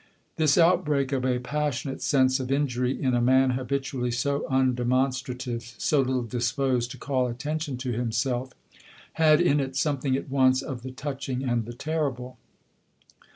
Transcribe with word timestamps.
This 0.37 0.57
outbreak 0.57 1.11
of 1.11 1.23
a 1.23 1.37
passionate 1.37 2.01
sense 2.01 2.39
of 2.39 2.51
injury 2.51 2.99
in 2.99 3.13
a 3.13 3.21
man 3.21 3.51
habitually 3.51 4.09
so 4.09 4.47
undemonstrative, 4.49 5.75
so 5.79 5.99
little 5.99 6.23
disposed 6.23 6.89
to 6.89 6.97
call 6.97 7.27
attention 7.27 7.77
to 7.77 7.91
himself, 7.91 8.49
had 9.21 9.39
in 9.39 9.59
it 9.59 9.75
something 9.75 10.17
at 10.17 10.27
once 10.27 10.63
of 10.63 10.81
the 10.81 10.89
touching 10.91 11.43
and 11.43 11.65
the 11.65 11.73
terrible. 11.73 12.39